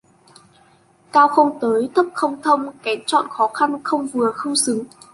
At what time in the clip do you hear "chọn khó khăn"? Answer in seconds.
3.05-3.79